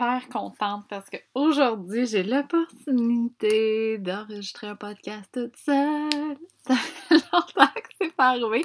[0.00, 6.38] hyper contente parce qu'aujourd'hui, j'ai l'opportunité d'enregistrer un podcast toute seule.
[6.66, 8.64] Ça fait longtemps que c'est pas arrivé.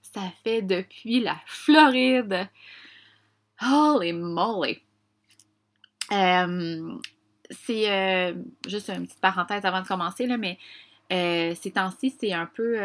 [0.00, 2.48] Ça fait depuis la Floride.
[3.62, 4.82] Holy moly!
[6.10, 6.98] Euh,
[7.50, 8.34] c'est euh,
[8.66, 10.58] juste une petite parenthèse avant de commencer, là, mais
[11.12, 12.78] euh, ces temps-ci, c'est un peu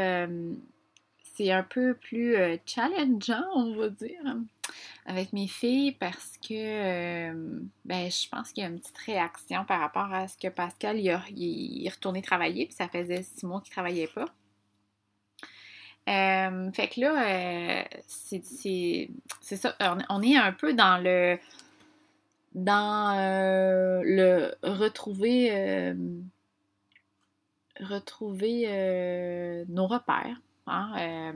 [1.36, 2.36] c'est un peu plus
[2.66, 4.22] challengeant, on va dire
[5.08, 9.64] avec mes filles parce que euh, ben, je pense qu'il y a une petite réaction
[9.64, 13.62] par rapport à ce que Pascal il, est retourné travailler, puis ça faisait six mois
[13.62, 14.26] qu'il travaillait pas.
[16.10, 19.76] Euh, fait que là, euh, c'est ça.
[20.10, 21.40] On, est un peu dans le
[22.54, 23.14] dans
[24.04, 25.94] le retrouver
[27.80, 30.42] retrouver nos repères.
[30.66, 31.34] Hein,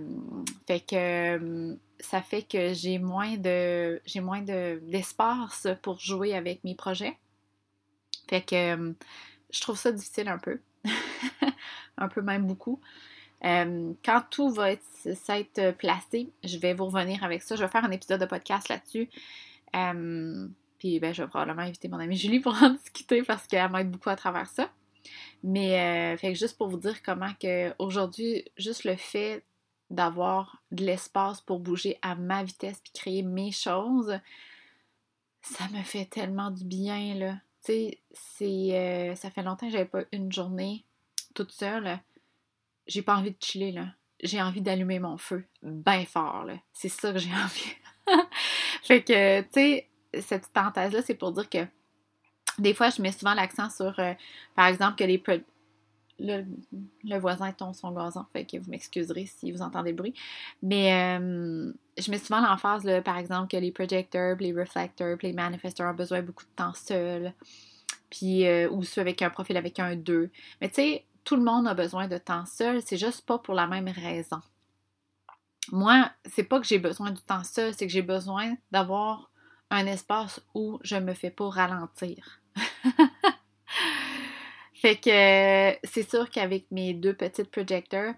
[0.68, 6.76] fait que ça fait que j'ai moins de j'ai moins d'espace pour jouer avec mes
[6.76, 7.18] projets.
[8.30, 8.94] Fait que euh,
[9.52, 10.60] je trouve ça difficile un peu.
[11.98, 12.80] un peu même beaucoup.
[13.44, 14.84] Euh, quand tout va être,
[15.16, 17.56] s'être placé, je vais vous revenir avec ça.
[17.56, 19.10] Je vais faire un épisode de podcast là-dessus.
[19.76, 23.70] Euh, puis ben, je vais probablement inviter mon amie Julie pour en discuter parce qu'elle
[23.72, 24.70] m'aide beaucoup à travers ça.
[25.44, 29.44] Mais fait que juste pour vous dire comment que aujourd'hui, juste le fait
[29.92, 34.20] d'avoir de l'espace pour bouger à ma vitesse puis créer mes choses,
[35.42, 37.34] ça me fait tellement du bien, là.
[37.64, 40.86] Tu sais, c'est, euh, ça fait longtemps que j'avais pas une journée
[41.36, 42.00] toute seule.
[42.88, 43.88] J'ai pas envie de chiller, là.
[44.24, 46.56] J'ai envie d'allumer mon feu bien fort, là.
[46.74, 47.76] C'est ça que j'ai envie.
[48.84, 49.90] fait que, tu sais,
[50.22, 51.68] cette parenthèse-là, c'est pour dire que
[52.58, 54.14] des fois, je mets souvent l'accent sur, euh,
[54.56, 55.22] par exemple, que les,
[56.22, 60.14] le, voisin tombe son gazon, fait que vous m'excuserez si vous entendez le bruit.
[60.62, 65.92] Mais euh, je mets souvent l'emphase, par exemple, que les projecteurs, les reflecteurs, les manifesteurs
[65.92, 67.34] ont besoin beaucoup de temps seuls,
[68.10, 70.30] puis, euh, ou ceux avec un profil avec un 2.
[70.60, 73.54] Mais tu sais, tout le monde a besoin de temps seul, c'est juste pas pour
[73.54, 74.42] la même raison.
[75.72, 79.32] Moi, c'est pas que j'ai besoin du temps seul, c'est que j'ai besoin d'avoir
[79.70, 82.42] un espace où je me fais pas ralentir.
[84.82, 88.16] Fait que c'est sûr qu'avec mes deux petites projecteurs,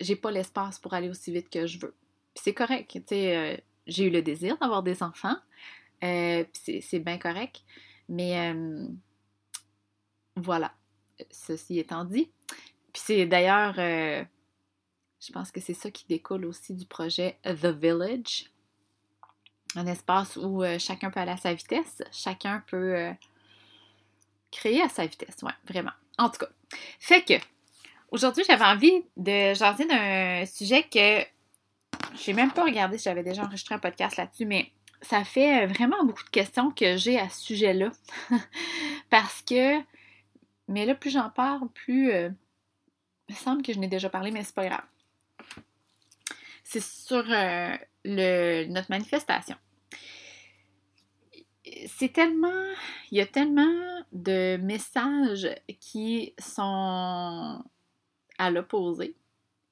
[0.00, 1.94] j'ai pas l'espace pour aller aussi vite que je veux.
[2.34, 3.56] c'est correct, tu sais, euh,
[3.86, 5.36] j'ai eu le désir d'avoir des enfants,
[6.02, 7.62] euh, c'est bien correct,
[8.08, 8.88] mais euh,
[10.34, 10.74] voilà,
[11.30, 12.28] ceci étant dit.
[12.92, 18.50] Puis c'est d'ailleurs, je pense que c'est ça qui découle aussi du projet The Village,
[19.76, 23.14] un espace où chacun peut aller à sa vitesse, chacun peut
[24.54, 25.92] créer à sa vitesse, ouais, vraiment.
[26.18, 26.48] En tout cas,
[27.00, 27.34] fait que
[28.10, 31.24] aujourd'hui, j'avais envie de jaser d'un sujet que
[32.16, 34.70] j'ai même pas regardé si j'avais déjà enregistré un podcast là-dessus, mais
[35.02, 37.90] ça fait vraiment beaucoup de questions que j'ai à ce sujet-là.
[39.10, 39.80] Parce que,
[40.68, 42.10] mais là, plus j'en parle, plus.
[42.12, 42.30] Euh,
[43.28, 44.84] il me semble que je n'ai déjà parlé, mais c'est pas grave.
[46.62, 49.56] C'est sur euh, le, notre manifestation
[51.86, 52.72] c'est tellement,
[53.10, 55.48] il y a tellement de messages
[55.80, 57.64] qui sont
[58.38, 59.16] à l'opposé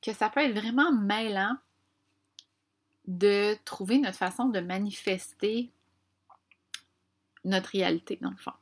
[0.03, 1.57] que ça peut être vraiment mêlant
[3.07, 5.71] de trouver notre façon de manifester
[7.45, 8.53] notre réalité, dans le fond.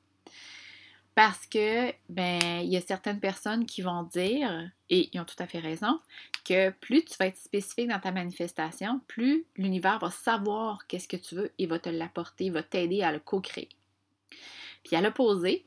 [1.15, 5.37] Parce que, ben, il y a certaines personnes qui vont dire, et ils ont tout
[5.39, 6.01] à fait raison,
[6.43, 11.17] que plus tu vas être spécifique dans ta manifestation, plus l'univers va savoir qu'est-ce que
[11.17, 13.69] tu veux et va te l'apporter, va t'aider à le co-créer.
[14.85, 15.67] Puis à l'opposé,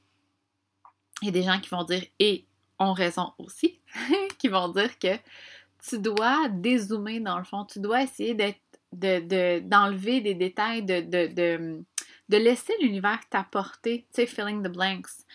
[1.21, 2.45] il y a des gens qui vont dire, et
[2.79, 3.79] ont raison aussi,
[4.39, 5.15] qui vont dire que
[5.87, 8.35] tu dois dézoomer dans le fond, tu dois essayer
[8.91, 11.83] d'enlever des détails, de,
[12.29, 15.25] de laisser l'univers t'apporter, tu sais, filling the blanks.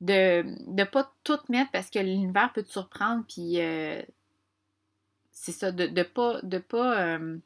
[0.00, 4.02] De ne pas tout mettre parce que l'univers peut te surprendre, puis euh,
[5.42, 7.36] c'est ça, de ne pas, de pas euh,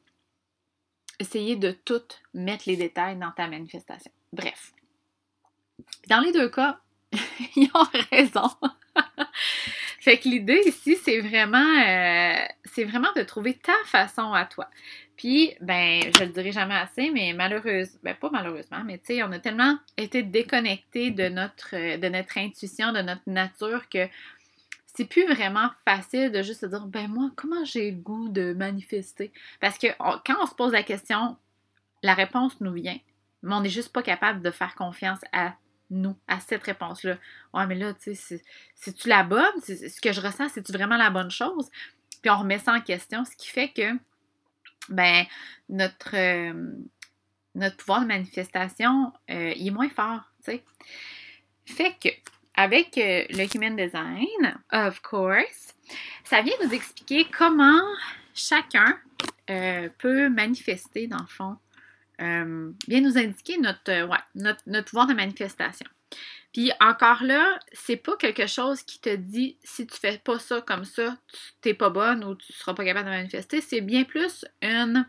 [1.19, 2.03] essayer de tout
[2.35, 4.11] mettre les détails dans ta manifestation.
[4.31, 4.71] Bref.
[6.07, 6.79] Dans les deux cas,
[7.55, 8.51] ils ont raison.
[9.99, 14.69] fait que l'idée ici, c'est vraiment, euh, vraiment de trouver ta façon à toi.
[15.15, 19.23] Puis, ben, je le dirai jamais assez, mais malheureusement, ben pas malheureusement, mais tu sais,
[19.23, 24.07] on a tellement été déconnecté de notre, de notre intuition, de notre nature que
[24.97, 28.53] c'est plus vraiment facile de juste se dire, ben moi, comment j'ai le goût de
[28.53, 29.31] manifester?
[29.61, 31.37] Parce que quand on se pose la question,
[32.01, 32.97] la réponse nous vient,
[33.43, 35.53] mais on n'est juste pas capable de faire confiance à
[35.91, 37.19] nous, à cette réponse-là.
[37.53, 38.41] Ouais, mais là, tu sais,
[38.73, 39.61] c'est-tu la bonne?
[39.61, 41.69] Ce que je ressens, c'est-tu vraiment la bonne chose?
[42.23, 43.93] Puis on remet ça en question, ce qui fait que
[44.89, 45.25] ben,
[45.69, 46.71] notre, euh,
[47.53, 50.63] notre pouvoir de manifestation, euh, il est moins fort, tu sais.
[51.67, 52.09] Fait que,
[52.57, 55.73] avec euh, le Human Design, of course,
[56.25, 57.81] ça vient nous expliquer comment
[58.33, 58.99] chacun
[59.49, 61.57] euh, peut manifester, dans le fond,
[62.19, 65.87] vient nous indiquer notre, notre, notre pouvoir de manifestation.
[66.57, 70.59] Puis encore là, c'est pas quelque chose qui te dit si tu fais pas ça
[70.61, 73.61] comme ça, tu t'es pas bonne ou tu seras pas capable de manifester.
[73.61, 75.05] C'est bien plus une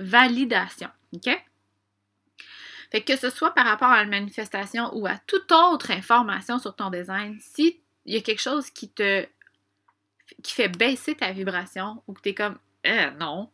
[0.00, 0.88] validation.
[1.14, 1.28] OK?
[2.90, 6.74] Fait que, ce soit par rapport à la manifestation ou à toute autre information sur
[6.74, 9.26] ton design, si il y a quelque chose qui te
[10.42, 13.50] qui fait baisser ta vibration ou que tu es comme eh, non,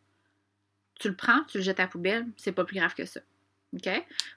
[0.99, 3.20] tu le prends, tu le jettes à la poubelle, c'est pas plus grave que ça.
[3.75, 3.88] OK?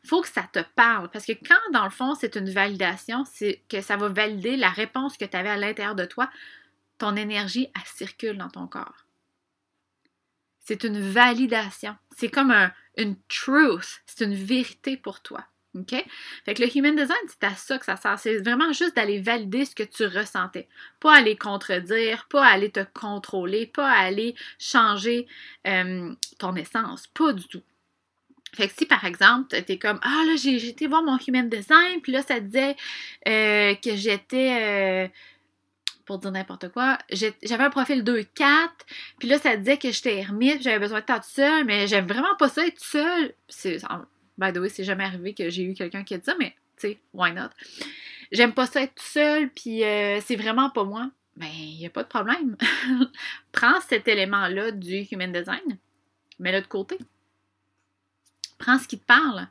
[0.06, 1.10] Faut que ça te parle.
[1.12, 4.70] Parce que quand, dans le fond, c'est une validation, c'est que ça va valider la
[4.70, 6.30] réponse que tu avais à l'intérieur de toi,
[6.98, 9.06] ton énergie, elle circule dans ton corps.
[10.62, 11.96] C'est une validation.
[12.16, 14.02] C'est comme un, une truth.
[14.06, 15.46] C'est une vérité pour toi.
[15.78, 15.94] OK?
[16.46, 18.18] Fait que le human design, c'est à ça que ça sert.
[18.18, 20.68] C'est vraiment juste d'aller valider ce que tu ressentais.
[21.00, 25.28] Pas aller contredire, pas aller te contrôler, pas aller changer
[25.68, 27.08] euh, ton essence.
[27.08, 27.62] Pas du tout.
[28.54, 32.00] Fait que si par exemple, t'es comme Ah là, j'ai été voir mon human design,
[32.02, 32.76] puis là, ça disait
[33.28, 35.08] euh, que j'étais.
[35.08, 35.08] Euh,
[36.06, 38.70] pour dire n'importe quoi, j'avais un profil 2-4,
[39.20, 42.08] puis là, ça disait que j'étais ermite, j'avais besoin de temps tout seul, mais j'aime
[42.08, 43.34] vraiment pas ça être seule.
[43.50, 43.80] C'est,
[44.38, 46.56] by the way, c'est jamais arrivé que j'ai eu quelqu'un qui a dit ça, mais
[46.78, 47.50] tu sais, why not?
[48.32, 51.10] J'aime pas ça être tout seul, puis euh, c'est vraiment pas moi.
[51.36, 52.56] Ben, il n'y a pas de problème.
[53.52, 55.78] Prends cet élément-là du human design,
[56.40, 56.98] mets-le de côté.
[58.58, 59.48] Prends ce qui te parle.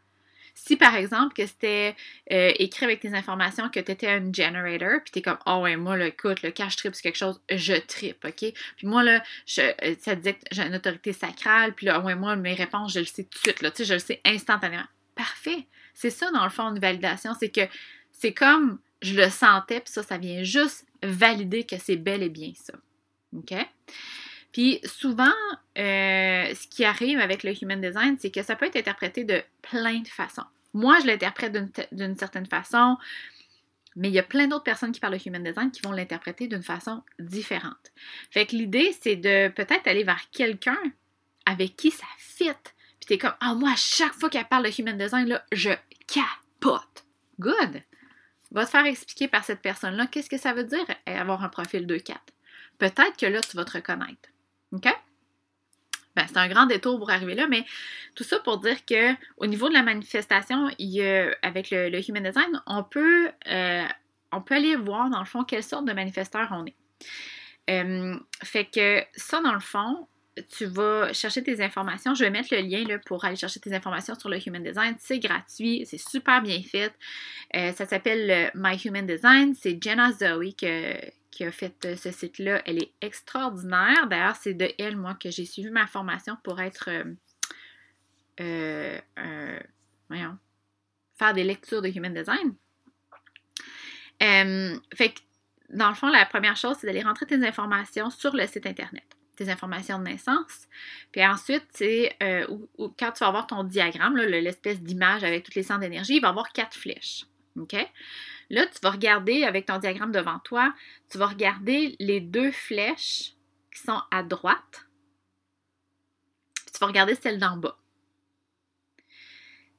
[0.54, 1.96] Si par exemple que c'était
[2.32, 5.62] euh, écrit avec tes informations que tu étais un generator, puis tu es comme oh
[5.62, 8.52] ouais, moi là, écoute, le cash trip c'est quelque chose, je tripe, ok?
[8.76, 9.22] Puis moi là,
[9.58, 12.92] euh, ça dit que j'ai une autorité sacrale, puis là, oh ouais, moi, mes réponses,
[12.92, 14.86] je le sais tout de suite, là, tu sais, je le sais instantanément.
[15.16, 15.66] Parfait!
[15.92, 17.62] C'est ça dans le fond une validation, c'est que
[18.12, 22.28] c'est comme je le sentais, puis ça, ça vient juste valider que c'est bel et
[22.28, 22.74] bien ça.
[23.36, 23.54] OK?
[24.54, 25.34] Puis souvent,
[25.76, 29.42] euh, ce qui arrive avec le human design, c'est que ça peut être interprété de
[29.62, 30.44] plein de façons.
[30.74, 31.52] Moi, je l'interprète
[31.90, 32.96] d'une certaine façon,
[33.96, 36.46] mais il y a plein d'autres personnes qui parlent de human design qui vont l'interpréter
[36.46, 37.90] d'une façon différente.
[38.30, 40.78] Fait que l'idée, c'est de peut-être aller vers quelqu'un
[41.46, 42.52] avec qui ça fit.
[43.00, 45.70] Puis t'es comme, ah, moi, à chaque fois qu'elle parle de human design, là, je
[46.06, 47.04] capote.
[47.40, 47.82] Good!
[48.52, 51.88] Va te faire expliquer par cette personne-là qu'est-ce que ça veut dire avoir un profil
[51.88, 52.14] 2-4.
[52.78, 54.28] Peut-être que là, tu vas te reconnaître.
[54.74, 54.88] OK?
[56.16, 57.64] Ben, c'est un grand détour pour arriver là, mais
[58.14, 61.00] tout ça pour dire que au niveau de la manifestation, il
[61.42, 63.84] avec le, Human Design, on peut, euh,
[64.30, 66.76] on peut aller voir dans le fond quelle sorte de manifesteur on est.
[67.70, 70.06] Euh, fait que ça, dans le fond,
[70.50, 72.14] tu vas chercher tes informations.
[72.14, 74.96] Je vais mettre le lien pour aller chercher tes informations sur le Human Design.
[74.98, 76.92] C'est gratuit, c'est super bien fait.
[77.56, 79.54] Euh, ça s'appelle My Human Design.
[79.54, 80.54] C'est Jenna Zoe
[81.34, 82.62] qui a fait euh, ce site-là.
[82.64, 84.06] Elle est extraordinaire.
[84.08, 86.88] D'ailleurs, c'est de elle, moi, que j'ai suivi ma formation pour être.
[88.40, 89.60] Euh, euh,
[90.08, 90.38] voyons,
[91.18, 92.54] faire des lectures de Human Design.
[94.20, 95.20] fait que,
[95.70, 99.04] dans le fond, la première chose, c'est d'aller rentrer tes informations sur le site Internet
[99.36, 100.68] tes informations de naissance.
[101.12, 105.80] Puis ensuite, c'est quand tu vas avoir ton diagramme, l'espèce d'image avec toutes les centres
[105.80, 107.24] d'énergie, il va y avoir quatre flèches.
[107.58, 107.76] OK?
[108.50, 110.74] Là, tu vas regarder avec ton diagramme devant toi,
[111.10, 113.32] tu vas regarder les deux flèches
[113.72, 114.86] qui sont à droite.
[116.72, 117.78] tu vas regarder celle d'en bas.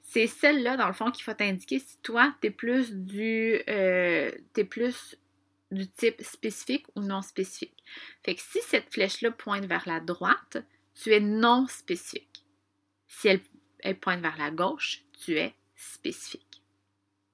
[0.04, 3.62] C'est celle-là, dans le fond, qu'il faut t'indiquer si toi, tu es plus du.
[3.68, 4.32] Euh,
[4.70, 5.18] plus
[5.76, 7.84] du type spécifique ou non spécifique.
[8.24, 10.58] Fait que si cette flèche-là pointe vers la droite,
[11.02, 12.46] tu es non spécifique.
[13.08, 13.42] Si elle,
[13.80, 16.62] elle pointe vers la gauche, tu es spécifique.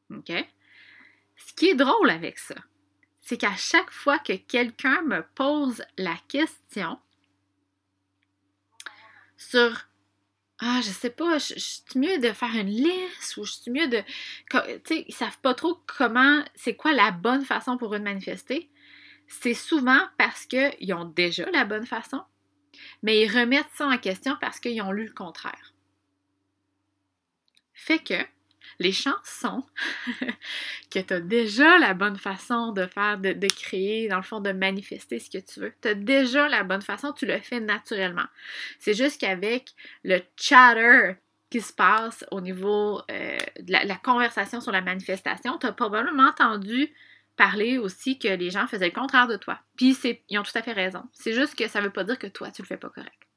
[0.09, 0.31] OK?
[1.37, 2.55] Ce qui est drôle avec ça,
[3.21, 6.99] c'est qu'à chaque fois que quelqu'un me pose la question
[9.37, 9.87] sur
[10.63, 13.87] ah, je sais pas, je, suis mieux de faire une liste ou je suis mieux
[13.87, 14.03] de.
[14.51, 18.03] Tu sais, ils savent pas trop comment, c'est quoi la bonne façon pour eux de
[18.03, 18.69] manifester.
[19.27, 22.21] C'est souvent parce qu'ils ont déjà la bonne façon,
[23.01, 25.73] mais ils remettent ça en question parce qu'ils ont lu le contraire.
[27.73, 28.23] Fait que,
[28.79, 29.63] les chances sont
[30.91, 34.51] que tu as déjà la bonne façon de faire, de, créer, dans le fond, de
[34.51, 35.73] manifester ce que tu veux.
[35.81, 38.25] Tu as déjà la bonne façon, tu le fais naturellement.
[38.79, 39.69] C'est juste qu'avec
[40.03, 41.15] le chatter
[41.49, 46.29] qui se passe au niveau euh, de la, conversation sur la manifestation, tu as probablement
[46.29, 46.93] entendu
[47.35, 49.59] parler aussi que les gens faisaient le contraire de toi.
[49.75, 49.97] Puis
[50.29, 51.03] ils ont tout à fait raison.
[51.13, 53.27] C'est juste que ça ne veut pas dire que toi, tu le fais pas correct.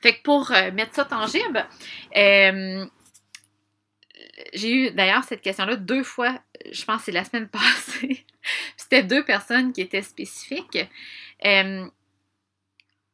[0.00, 1.66] Fait que pour euh, mettre ça tangible,
[4.52, 6.40] j'ai eu d'ailleurs cette question-là deux fois,
[6.70, 8.26] je pense que c'est la semaine passée.
[8.76, 10.78] C'était deux personnes qui étaient spécifiques.
[11.44, 11.86] Euh,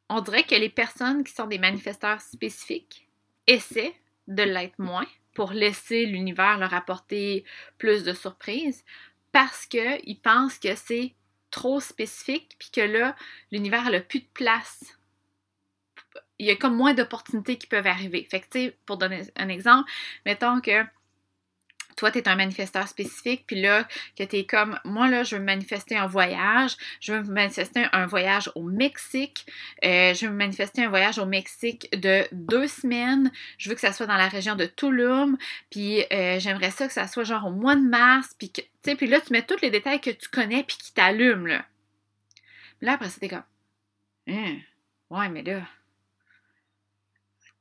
[0.09, 3.07] on dirait que les personnes qui sont des manifesteurs spécifiques
[3.47, 3.95] essaient
[4.27, 7.43] de l'être moins pour laisser l'univers leur apporter
[7.77, 8.83] plus de surprises
[9.31, 11.13] parce qu'ils pensent que c'est
[11.51, 13.15] trop spécifique puis que là,
[13.51, 14.95] l'univers n'a plus de place
[16.39, 18.27] il y a comme moins d'opportunités qui peuvent arriver.
[18.29, 19.89] Fait que, tu sais, pour donner un exemple,
[20.25, 20.83] mettons que
[21.95, 23.87] toi, tu es un manifesteur spécifique, puis là,
[24.17, 28.05] que tu es comme, moi, là, je veux manifester un voyage, je veux manifester un
[28.05, 29.45] voyage au Mexique,
[29.83, 33.93] euh, je veux manifester un voyage au Mexique de deux semaines, je veux que ça
[33.93, 35.37] soit dans la région de Tulum,
[35.69, 38.95] puis euh, j'aimerais ça que ça soit genre au mois de mars, puis tu sais,
[38.95, 41.65] puis là, tu mets tous les détails que tu connais, puis qui t'allument, là.
[42.81, 43.43] Là, après t'es comme,
[44.27, 44.57] hein,
[45.09, 45.61] ouais, mais là,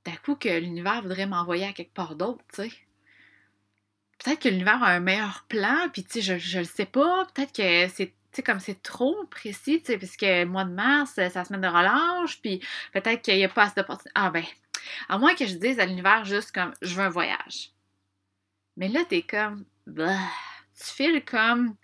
[0.05, 2.71] d'un coup que l'univers voudrait m'envoyer à quelque part d'autre, tu sais.
[4.25, 7.27] Peut-être que l'univers a un meilleur plan, puis tu sais, je, je le sais pas.
[7.35, 10.73] Peut-être que c'est tu sais, comme c'est trop précis, tu sais, puisque le mois de
[10.73, 12.61] mars, c'est la semaine de relâche, puis
[12.93, 14.11] peut-être qu'il n'y a pas assez d'opportunités.
[14.17, 14.45] Ah ben,
[15.09, 17.71] à moins que je dise à l'univers juste comme, je veux un voyage.
[18.77, 20.19] Mais là, t'es comme, bah,
[20.77, 21.77] tu files comme,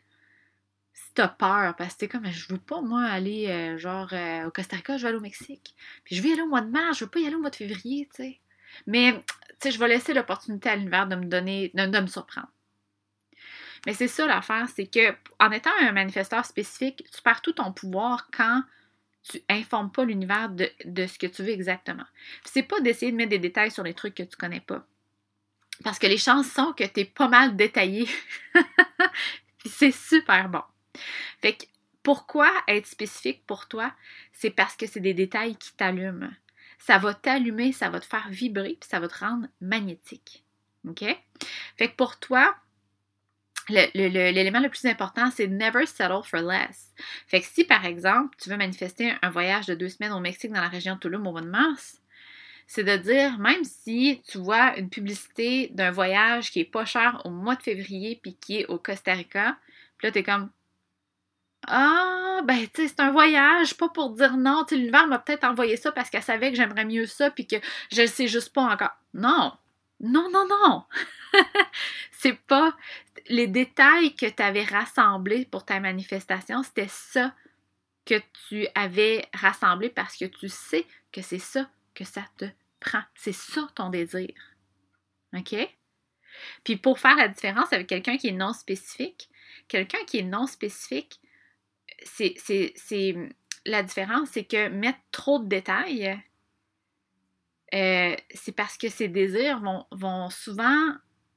[0.93, 4.47] si t'as peur, parce que t'es comme, je veux pas, moi, aller, euh, genre, euh,
[4.47, 5.77] au Costa Rica, je vais aller au Mexique.
[6.05, 7.41] Puis je veux y aller au mois de mars, je veux pas y aller au
[7.41, 8.41] mois de février, tu sais.
[8.89, 9.15] Mais,
[9.63, 12.49] sais, je vais laisser l'opportunité à l'univers de me donner, de, me surprendre.
[13.87, 17.73] Mais c'est ça l'affaire, c'est que en étant un manifesteur spécifique, tu perds tout ton
[17.73, 18.63] pouvoir quand
[19.23, 20.67] tu informes pas l'univers de,
[21.07, 22.05] ce que tu veux exactement.
[22.45, 24.87] c'est pas d'essayer de mettre des détails sur les trucs que tu connais pas.
[25.85, 28.07] Parce que les chances sont que tu es pas mal détaillé.
[29.65, 30.63] C'est super bon.
[31.41, 31.65] Fait que
[32.03, 33.93] pourquoi être spécifique pour toi?
[34.33, 36.31] C'est parce que c'est des détails qui t'allument.
[36.81, 40.45] Ça va t'allumer, ça va te faire vibrer, puis ça va te rendre magnétique.
[40.89, 41.05] OK?
[41.77, 42.57] Fait que pour toi,
[43.69, 46.91] l'élément le, plus important, c'est never settle for less.
[47.27, 50.53] Fait que si, par exemple, tu veux manifester un voyage de deux semaines au Mexique
[50.53, 52.01] dans la région de Tulum au mois de mars,
[52.67, 57.21] c'est de dire, même si tu vois une publicité d'un voyage qui est pas cher
[57.25, 59.57] au mois de février puis qui est au Costa Rica,
[59.99, 60.51] puis là, tu es comme,
[61.67, 64.65] ah, ben, tu sais, c'est un voyage, pas pour dire non.
[64.67, 67.57] Tu l'univers m'a peut-être envoyé ça parce qu'elle savait que j'aimerais mieux ça, puis que
[67.93, 68.97] je le sais juste pas encore.
[69.15, 69.53] Non,
[70.01, 70.85] non, non, non.
[72.13, 72.77] c'est pas
[73.29, 77.35] les détails que tu avais rassemblés pour ta manifestation, c'était ça
[78.07, 82.47] que tu avais rassemblé parce que tu sais que c'est ça que ça te
[82.81, 83.03] prend.
[83.15, 84.33] C'est ça ton désir.
[85.37, 85.55] OK?
[86.65, 89.29] Puis pour faire la différence avec quelqu'un qui est non spécifique,
[89.69, 91.21] quelqu'un qui est non spécifique,
[92.05, 93.15] c'est
[93.67, 96.21] la différence, c'est que mettre trop de détails,
[97.75, 100.95] euh, c'est parce que ces désirs vont, vont souvent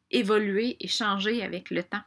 [0.10, 2.04] évoluer et changer avec le temps.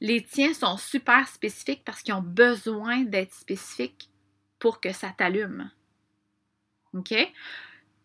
[0.00, 4.10] Les tiens sont super spécifiques parce qu'ils ont besoin d'être spécifiques
[4.58, 5.70] pour que ça t'allume.
[6.92, 7.14] OK?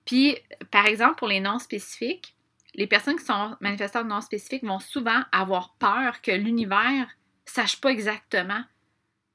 [0.05, 0.37] Puis,
[0.71, 2.35] par exemple, pour les non spécifiques,
[2.75, 7.09] les personnes qui sont manifestantes non spécifiques vont souvent avoir peur que l'univers
[7.51, 8.63] sache pas exactement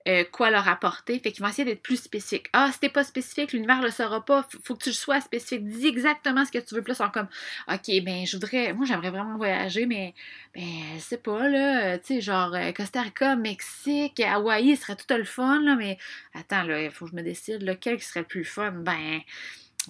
[0.09, 1.19] euh, quoi leur apporter.
[1.19, 2.47] Fait qu'ils vont essayer d'être plus spécifiques.
[2.53, 4.47] Ah, si t'es pas spécifique, l'univers le saura pas.
[4.63, 5.65] Faut que tu sois spécifique.
[5.65, 6.83] Dis exactement ce que tu veux.
[6.83, 7.27] Plus en comme,
[7.69, 10.15] OK, ben, je voudrais, moi, j'aimerais vraiment voyager, mais,
[10.55, 10.63] ben,
[10.95, 15.13] je sais pas, là, tu sais, genre, euh, Costa Rica, Mexique, Hawaï, ce serait tout
[15.13, 15.99] le fun, là, mais
[16.35, 18.71] attends, là, il faut que je me décide, lequel qui serait le plus fun?
[18.71, 19.21] Ben,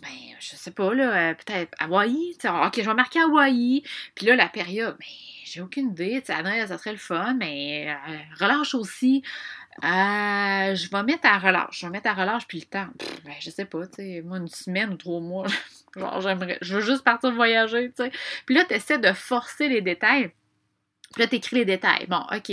[0.01, 3.83] ben, je sais pas, là, euh, peut-être Hawaï, ok, je vais marquer Hawaï,
[4.15, 5.07] puis là, la période, ben,
[5.45, 9.23] j'ai aucune idée, sais, ça serait le fun, mais euh, relâche aussi,
[9.85, 12.89] euh, je vais mettre à relâche, je vais mettre à relâche, puis le temps,
[13.25, 15.47] ben, je sais pas, tu sais, moi, une semaine ou trois mois,
[15.97, 18.13] genre, j'aimerais, je veux juste partir voyager, tu sais,
[18.45, 20.33] puis là, tu essaies de forcer les détails,
[21.15, 22.53] puis là, tu écris les détails, bon, ok,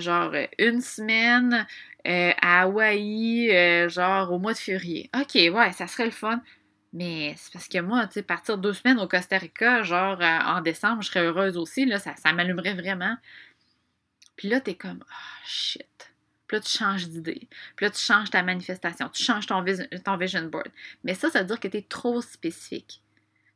[0.00, 1.66] genre, une semaine,
[2.04, 5.08] à Hawaï, genre au mois de février.
[5.14, 6.42] Ok, ouais, ça serait le fun.
[6.92, 10.38] Mais c'est parce que moi, tu sais, partir deux semaines au Costa Rica, genre euh,
[10.40, 13.16] en décembre, je serais heureuse aussi, là, ça, m'allumerait vraiment.
[14.36, 15.86] Puis là, t'es comme, oh shit.
[16.46, 17.48] Puis là, tu changes d'idée.
[17.76, 19.08] Puis là, tu changes ta manifestation.
[19.08, 20.68] Tu changes ton, vision board.
[21.02, 23.00] Mais ça, ça veut dire que tu es trop spécifique.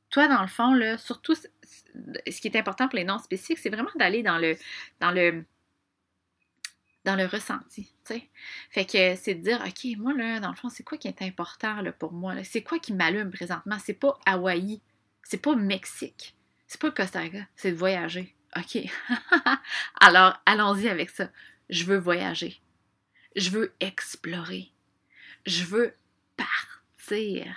[0.09, 3.69] Toi, dans le fond, là, surtout, ce qui est important pour les non spécifiques, c'est
[3.69, 4.57] vraiment d'aller dans le,
[5.01, 5.45] dans le,
[7.07, 7.89] dans le ressenti.
[8.03, 8.29] sais.
[8.69, 11.23] Fait que c'est de dire, OK, moi, là, dans le fond, c'est quoi qui est
[11.23, 12.35] important pour moi?
[12.43, 13.79] C'est quoi qui m'allume présentement?
[13.79, 14.81] C'est pas Hawaï,
[15.23, 16.35] c'est pas Mexique,
[16.67, 18.35] c'est pas le Costa Rica, c'est de voyager.
[18.57, 18.79] OK.
[20.01, 21.31] Alors, allons-y avec ça.
[21.69, 22.61] Je veux voyager.
[23.37, 24.73] Je veux explorer.
[25.47, 25.95] Je veux
[26.37, 27.57] partir.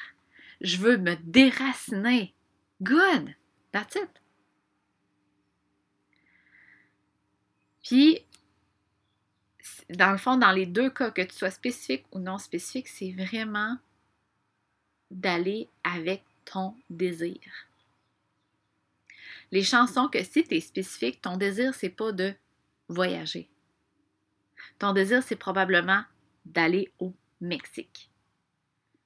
[0.62, 2.36] Je veux me déraciner.
[2.84, 3.34] Good.
[3.72, 4.10] That's it.
[7.84, 8.26] Puis,
[9.90, 13.12] dans le fond, dans les deux cas, que tu sois spécifique ou non spécifique, c'est
[13.12, 13.78] vraiment
[15.10, 17.40] d'aller avec ton désir.
[19.52, 22.34] Les chansons que si tu es spécifique, ton désir, c'est pas de
[22.88, 23.50] voyager.
[24.78, 26.04] Ton désir, c'est probablement
[26.46, 28.12] d'aller au Mexique.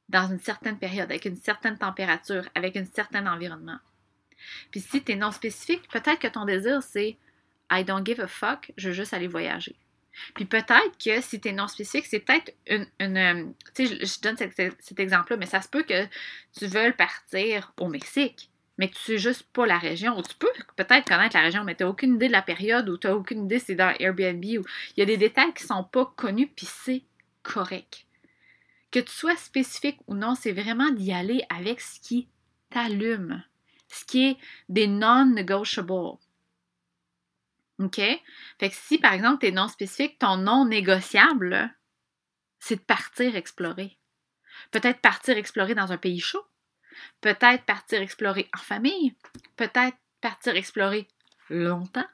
[0.10, 3.80] Dans une certaine période, avec une certaine température, avec un certain environnement.
[4.72, 7.18] Puis si tu es non spécifique, peut-être que ton désir, c'est
[7.72, 9.76] I don't give a fuck, je veux juste aller voyager.
[10.36, 13.18] Puis peut-être que si tu es non spécifique, c'est peut-être une.
[13.18, 16.06] Euh, tu sais, je, donne cet, exemple-là, mais ça se peut que
[16.58, 20.18] tu veuilles partir au Mexique, mais que tu sais juste pas la région.
[20.18, 22.90] Ou tu peux peut-être connaître la région, mais tu n'as aucune idée de la période
[22.90, 24.66] ou tu n'as aucune idée si c'est dans Airbnb ou
[24.96, 27.04] il y a des détails qui sont pas connus, puis c'est
[27.42, 28.06] correct.
[28.92, 32.28] Que tu sois spécifique ou non, c'est vraiment d'y aller avec ce qui
[32.70, 33.44] t'allume,
[33.88, 34.38] ce qui est
[34.70, 36.18] des non-negotiables.
[37.80, 37.98] OK?
[37.98, 41.74] Fait que si, par exemple, tu es non spécifique, ton non négociable,
[42.60, 43.98] c'est de partir explorer.
[44.72, 46.46] Peut-être partir explorer dans un pays chaud.
[47.22, 49.16] Peut-être partir explorer en famille.
[49.56, 51.08] Peut-être partir explorer
[51.50, 52.08] longtemps.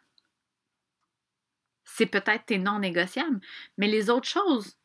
[1.84, 3.39] C'est peut-être tes non négociables.
[3.78, 4.78] Mais les autres choses,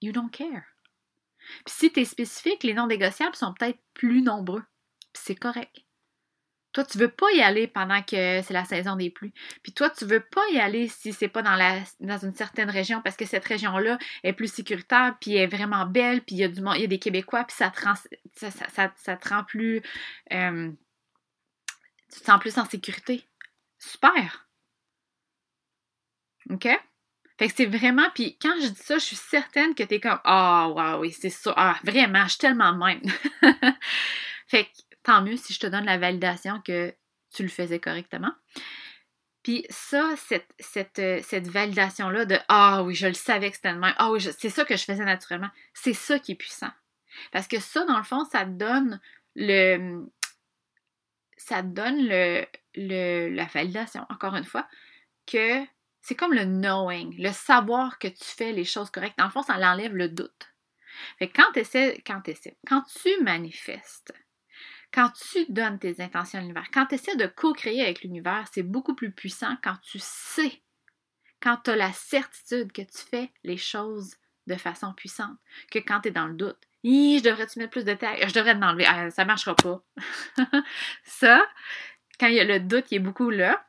[0.00, 0.64] you don't care.
[1.64, 4.62] Puis si tu es spécifique, les non négociables sont peut-être plus nombreux.
[5.12, 5.84] Puis c'est correct.
[6.72, 9.34] Toi, tu veux pas y aller pendant que c'est la saison des pluies.
[9.62, 12.70] Puis toi, tu veux pas y aller si c'est pas dans, la, dans une certaine
[12.70, 16.44] région parce que cette région-là est plus sécuritaire, puis est vraiment belle, puis il y
[16.44, 17.94] a du il y a des Québécois, puis ça te rend,
[18.34, 19.82] ça, te rend plus.
[20.32, 20.70] Euh,
[22.10, 23.26] tu te sens plus en sécurité.
[23.78, 24.48] Super!
[26.50, 26.68] OK?
[27.38, 30.00] Fait que c'est vraiment, puis quand je dis ça, je suis certaine que tu es
[30.00, 31.52] comme Ah, oh, wow, oui, c'est ça.
[31.56, 33.00] Ah, vraiment, je suis tellement même.
[34.46, 36.94] fait que tant mieux si je te donne la validation que
[37.32, 38.32] tu le faisais correctement.
[39.42, 43.72] Puis ça, cette, cette, euh, cette validation-là de Ah oui, je le savais que c'était
[43.72, 46.70] même, ah oui, c'est ça que je faisais naturellement, c'est ça qui est puissant.
[47.32, 49.00] Parce que ça, dans le fond, ça donne
[49.34, 50.06] le.
[51.36, 54.68] Ça donne le, le, la validation, encore une fois,
[55.26, 55.64] que
[56.00, 59.18] c'est comme le knowing, le savoir que tu fais les choses correctes.
[59.18, 60.52] Dans le fond, ça l'enlève le doute.
[61.18, 64.12] Fait que quand tu essaies, quand tu essaies, quand tu manifestes,
[64.92, 68.62] quand tu donnes tes intentions à l'univers, quand tu essaies de co-créer avec l'univers, c'est
[68.62, 70.62] beaucoup plus puissant quand tu sais,
[71.40, 75.38] quand tu as la certitude que tu fais les choses de façon puissante,
[75.70, 76.58] que quand tu es dans le doute.
[76.84, 78.26] je devrais-tu mettre plus de taille?
[78.26, 78.84] Je devrais t'enlever.
[78.86, 79.82] Ah, ça marchera pas.
[81.04, 81.46] ça,
[82.18, 83.64] quand il y a le doute qui est beaucoup là,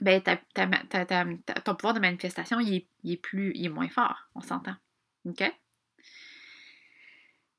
[0.00, 4.40] ben, ton pouvoir de manifestation, il est, il est, plus, il est moins fort, on
[4.40, 4.76] s'entend.
[5.24, 5.42] OK?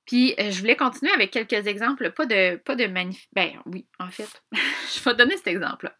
[0.07, 3.27] Puis euh, je voulais continuer avec quelques exemples, pas de, pas de manif...
[3.33, 5.95] Ben oui, en fait, je vais donner cet exemple-là.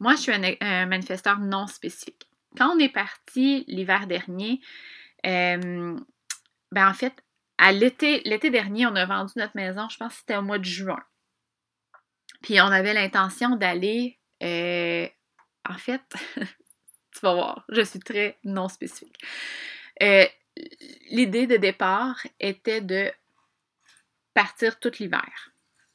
[0.00, 2.26] Moi, je suis un, manifesteur non spécifique.
[2.56, 4.60] Quand on est parti l'hiver dernier,
[5.26, 5.96] euh,
[6.72, 7.22] ben en fait,
[7.58, 10.58] à l'été, l'été dernier, on a vendu notre maison, je pense que c'était au mois
[10.58, 11.00] de juin.
[12.42, 15.06] Puis on avait l'intention d'aller, euh,
[15.68, 16.02] en fait,
[16.36, 19.18] tu vas voir, je suis très non spécifique.
[21.10, 23.12] L'idée de départ était de
[24.34, 25.52] partir tout l'hiver.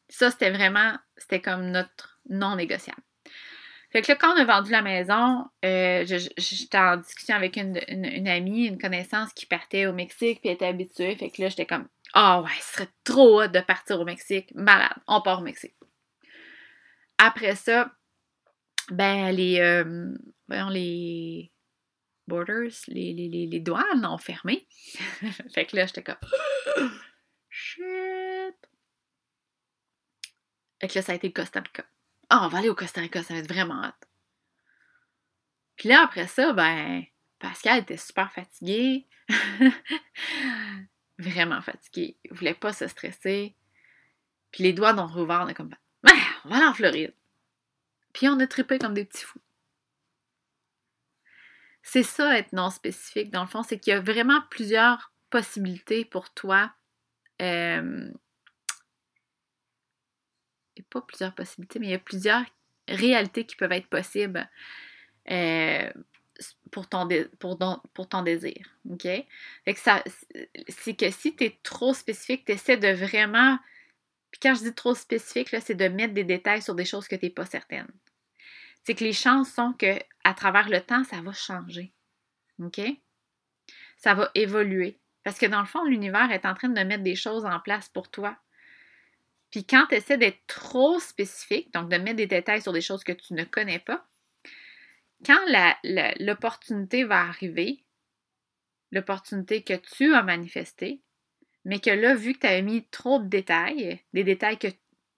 [0.09, 3.01] Ça, c'était vraiment, c'était comme notre non négociable.
[3.91, 8.27] Fait que là, quand on a vendu la maison, euh, j'étais en discussion avec une,
[8.27, 11.15] amie, une connaissance qui partait au Mexique, puis était habituée.
[11.15, 14.05] Fait que là, j'étais comme, ah oh, ouais, ce serait trop hot de partir au
[14.05, 14.51] Mexique.
[14.55, 15.75] Malade, on part au Mexique.
[17.17, 17.91] Après ça,
[18.91, 20.13] ben, les, euh,
[20.47, 21.51] voyons, les
[22.27, 24.67] borders, les, les, les douanes ont fermé.
[25.53, 26.17] fait que là, j'étais comme,
[27.49, 28.16] shit.
[30.81, 31.85] Et que là, ça a été le Costa Rica.
[32.29, 34.07] Ah, on va aller au Costa Rica, ça va être vraiment hot.
[35.75, 37.03] Puis là, après ça, ben,
[37.39, 39.07] Pascal était super fatigué.
[41.19, 42.17] vraiment fatigué.
[42.25, 43.55] Il voulait pas se stresser.
[44.51, 45.73] Puis les doigts ont rouvert, on est comme,
[46.05, 46.11] ah,
[46.45, 47.13] on va aller en Floride.
[48.13, 49.41] Puis on a trippé comme des petits fous.
[51.83, 56.03] C'est ça, être non spécifique, dans le fond, c'est qu'il y a vraiment plusieurs possibilités
[56.03, 56.73] pour toi
[57.41, 58.11] euh,
[60.81, 62.43] a pas plusieurs possibilités, mais il y a plusieurs
[62.87, 64.49] réalités qui peuvent être possibles
[65.29, 65.91] euh,
[66.71, 68.67] pour, ton désir.
[68.89, 69.07] OK?
[69.65, 73.57] C'est que si tu es trop spécifique, tu essaies de vraiment.
[74.31, 77.15] Puis quand je dis trop spécifique, c'est de mettre des détails sur des choses que
[77.15, 77.87] tu n'es pas certaine.
[78.83, 81.93] C'est que les chances sont que à travers le temps, ça va changer.
[82.59, 82.81] OK?
[83.97, 87.15] Ça va évoluer Parce que dans le fond, l'univers est en train de mettre des
[87.15, 88.37] choses en place pour toi.
[89.51, 93.03] Puis quand tu essaies d'être trop spécifique, donc de mettre des détails sur des choses
[93.03, 94.05] que tu ne connais pas,
[95.25, 95.39] quand
[96.19, 97.83] l'opportunité va arriver,
[98.91, 101.01] l'opportunité que tu as manifestée,
[101.65, 104.67] mais que là, vu que tu avais mis trop de détails, des détails que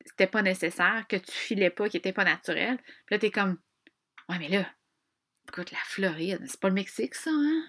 [0.05, 3.31] c'était pas nécessaire, que tu filais pas, qui n'étaient pas naturels, puis là, tu es
[3.31, 3.57] comme
[4.29, 4.65] Ouais, mais là,
[5.47, 7.63] écoute, la Floride, c'est pas le Mexique, ça, hein?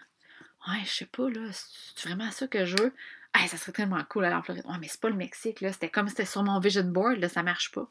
[0.68, 2.94] Ouais, je sais pas, là, c'est vraiment ça que je veux.
[3.34, 4.64] Ça serait tellement cool à la Floride.
[4.66, 5.72] Ouais, mais c'est pas le Mexique, là.
[5.72, 7.90] C'était comme si c'était sur mon vision board, là, ça marche pas.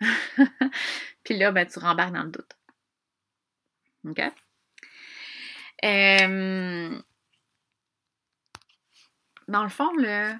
[1.24, 2.56] Puis là, ben, tu rembarques dans le doute.
[4.04, 4.20] OK?
[9.48, 10.36] Dans le fond, là,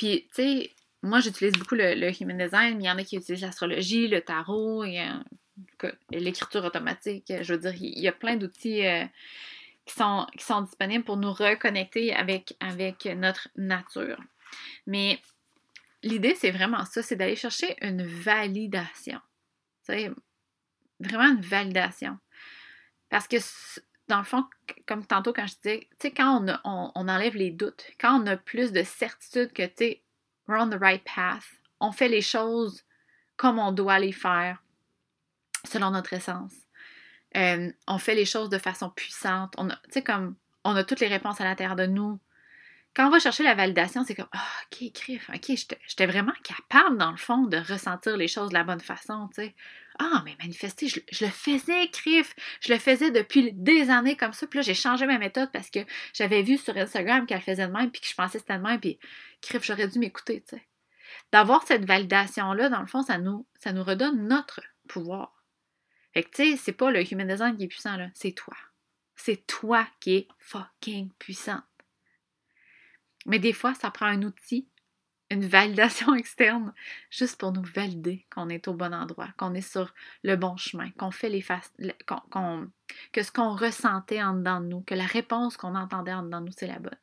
[0.00, 0.70] puis, tu sais,
[1.02, 4.22] moi, j'utilise beaucoup le, human design, mais il y en a qui utilisent l'astrologie, le
[4.22, 4.82] tarot,
[6.10, 7.30] l'écriture automatique.
[7.42, 9.04] Je veux dire, il y a plein d'outils euh,
[9.92, 14.20] qui, sont, disponibles pour nous reconnecter avec, avec notre nature.
[14.86, 15.20] Mais
[16.02, 19.20] l'idée, c'est vraiment ça, c'est d'aller chercher une validation.
[19.88, 20.10] Tu
[21.00, 22.18] vraiment une validation.
[23.08, 23.36] Parce que
[24.08, 24.44] dans le fond,
[24.86, 28.36] comme tantôt quand je disais, tu sais, quand on, enlève les doutes, quand on a
[28.36, 30.02] plus de certitude que, tu sais,
[30.46, 31.46] we're on the right path,
[31.80, 32.84] on fait les choses
[33.36, 34.62] comme on doit les faire,
[35.64, 36.52] selon notre essence.
[37.36, 39.54] Euh, on fait les choses de façon puissante.
[39.56, 42.18] On sais, comme, on a toutes les réponses à l'intérieur de nous.
[42.94, 46.98] Quand on va chercher la validation, c'est comme, ah, ok, crif, ok, j'étais vraiment capable,
[46.98, 49.48] dans le fond, de ressentir les choses de la bonne façon, tu.
[50.00, 52.34] Ah, mais manifester, je, le faisais, crif.
[52.60, 54.46] Je le faisais depuis des années comme ça.
[54.46, 55.80] Puis là, j'ai changé ma méthode parce que
[56.14, 58.62] j'avais vu sur Instagram qu'elle faisait de même, puis que je pensais que c'était de
[58.62, 58.98] même, puis
[59.40, 60.66] crif, j'aurais dû m'écouter, tu sais.
[61.32, 65.39] D'avoir cette validation-là, dans le fond, ça nous, ça nous redonne notre pouvoir.
[66.12, 68.56] Fait que, tu sais, c'est pas le human design qui est puissant, là, c'est toi.
[69.16, 71.62] C'est toi qui es fucking puissante.
[73.26, 74.70] Mais des fois, ça prend un outil
[75.30, 76.74] une validation externe
[77.08, 80.90] juste pour nous valider qu'on est au bon endroit, qu'on est sur le bon chemin,
[80.98, 81.72] qu'on fait les faces,
[83.12, 86.40] que ce qu'on ressentait en dedans de nous, que la réponse qu'on entendait en dedans
[86.40, 86.98] de nous, c'est la bonne.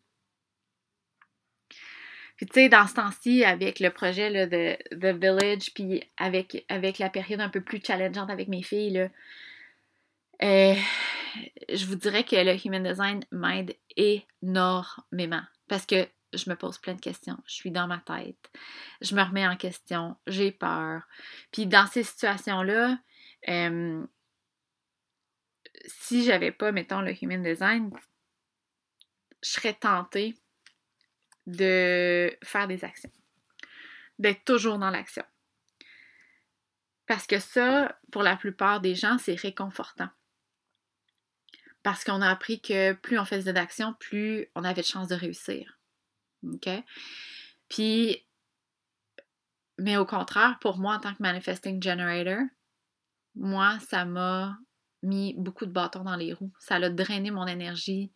[2.38, 7.00] Puis tu sais, dans ce temps-ci, avec le projet de The Village, puis avec, avec
[7.00, 9.10] la période un peu plus challengeante avec mes filles, là,
[10.43, 10.76] euh,
[11.69, 15.41] je vous dirais que le Human Design m'aide énormément.
[15.67, 17.38] Parce que je me pose plein de questions.
[17.47, 18.52] Je suis dans ma tête.
[19.02, 20.15] Je me remets en question.
[20.28, 21.02] J'ai peur.
[21.52, 23.00] Puis dans ces situations-là,
[23.50, 24.06] euh,
[25.86, 27.89] si j'avais pas, mettons, le human design,
[29.43, 30.36] je serais tentée
[31.48, 33.12] de faire des actions.
[34.20, 35.24] D'être toujours dans l'action.
[37.08, 40.10] Parce que ça, pour la plupart des gens, c'est réconfortant.
[41.82, 45.16] Parce qu'on a appris que plus on faisait d'actions, plus on avait de chances de
[45.16, 45.80] réussir.
[46.44, 46.70] OK?
[47.70, 48.26] Puis,
[49.78, 52.42] mais au contraire, pour moi, en tant que manifesting generator,
[53.36, 54.58] moi, ça m'a
[55.02, 56.52] mis beaucoup de bâtons dans les roues.
[56.60, 58.12] Ça a drainé mon énergie.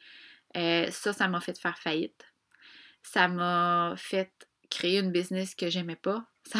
[0.58, 2.26] Euh, ça, ça m'a fait faire faillite.
[3.04, 4.32] Ça m'a fait
[4.70, 6.26] créer une business que j'aimais pas.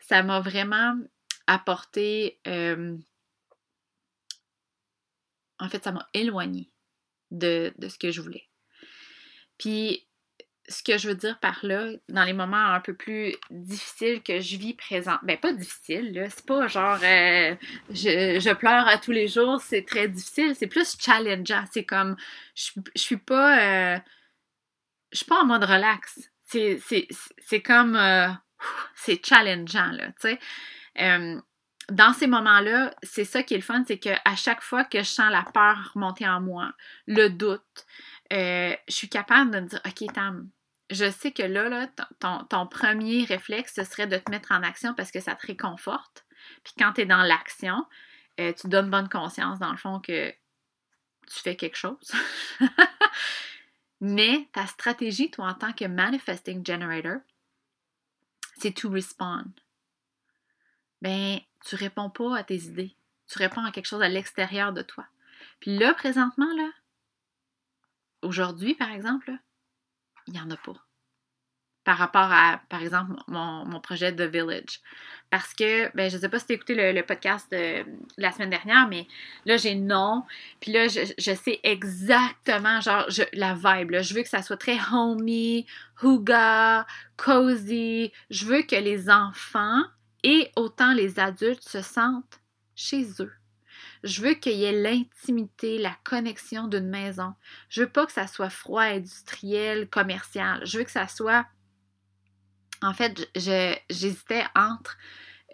[0.00, 0.94] Ça m'a vraiment
[1.46, 2.38] apporté.
[2.46, 2.96] Euh,
[5.58, 6.70] en fait, ça m'a éloigné
[7.30, 8.44] de, de, ce que je voulais.
[9.58, 10.06] Puis,
[10.68, 14.40] ce que je veux dire par là, dans les moments un peu plus difficiles que
[14.40, 17.54] je vis présent, ben pas difficile, là, c'est pas genre euh,
[17.90, 22.16] je, pleure à tous les jours, c'est très difficile, c'est plus challengeant, c'est comme
[22.54, 23.98] je, suis pas euh,
[25.16, 28.28] je suis pas en mode relax, c'est comme euh,
[28.94, 30.40] c'est challengeant là, tu sais.
[31.90, 35.08] dans ces moments-là, c'est ça qui est le fun, c'est qu'à chaque fois que je
[35.08, 36.72] sens la peur monter en moi,
[37.06, 37.86] le doute,
[38.30, 40.50] je suis capable de me dire, OK, Tam,
[40.90, 41.88] je sais que là, là
[42.48, 46.24] ton, premier réflexe, ce serait de te mettre en action parce que ça te réconforte.
[46.62, 47.84] Puis quand tu es dans l'action,
[48.40, 52.12] euh, tu donnes bonne conscience, dans le fond, que tu fais quelque chose.
[54.00, 57.20] Mais ta stratégie, toi, en tant que manifesting generator,
[58.58, 59.44] c'est to respond.
[61.02, 62.94] Ben, tu réponds pas à tes idées.
[63.28, 65.06] Tu réponds à quelque chose à l'extérieur de toi.
[65.60, 66.70] Puis là, présentement, là,
[68.22, 69.32] aujourd'hui, par exemple,
[70.26, 70.85] il n'y en a pas.
[71.86, 74.80] Par rapport à, par exemple, mon, projet The Village.
[75.30, 77.84] Parce que, ben, je sais pas si tu écouté le, podcast de,
[78.18, 79.06] la semaine dernière, mais
[79.44, 80.24] là, j'ai non.
[80.58, 84.02] Puis là, je, sais exactement, genre, la vibe.
[84.02, 85.64] Je veux que ça soit très homey,
[86.02, 88.12] huga, cozy.
[88.30, 89.82] Je veux que les enfants
[90.24, 92.40] et autant les adultes se sentent
[92.74, 93.32] chez eux.
[94.02, 97.34] Je veux qu'il y ait l'intimité, la connexion d'une maison.
[97.68, 100.60] Je veux pas que ça soit froid, industriel, commercial.
[100.64, 101.46] Je veux que ça soit.
[102.82, 104.96] En fait, j'hésitais entre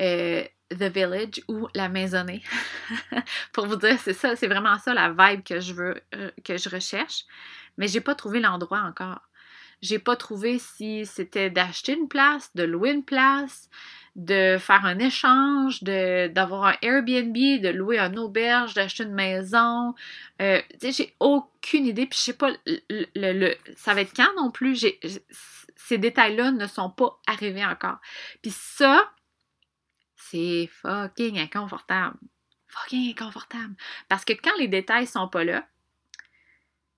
[0.01, 2.43] euh, The Village ou La Maisonnée.
[3.53, 6.57] Pour vous dire, c'est ça, c'est vraiment ça la vibe que je veux, euh, que
[6.57, 7.25] je recherche.
[7.79, 9.21] Mais j'ai pas trouvé l'endroit encore.
[9.81, 13.69] J'ai pas trouvé si c'était d'acheter une place, de louer une place,
[14.15, 19.95] de faire un échange, d'avoir un Airbnb, de louer un auberge, d'acheter une maison.
[20.41, 24.85] Euh, j'ai aucune idée, puis je sais pas, le, ça va être quand non plus?
[25.77, 27.99] Ces détails-là ne sont pas arrivés encore.
[28.43, 29.13] Puis ça,
[30.17, 32.17] c'est fucking inconfortable.
[32.69, 33.75] Fucking inconfortable.
[34.09, 35.67] Parce que quand les détails sont pas là,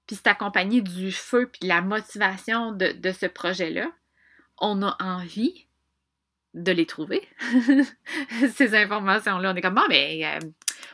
[0.07, 3.91] puis c'est accompagné du feu puis de la motivation de, de ce projet-là,
[4.59, 5.67] on a envie
[6.55, 7.29] de les trouver,
[8.55, 9.53] ces informations-là.
[9.53, 10.47] On est comme, bon, mais euh,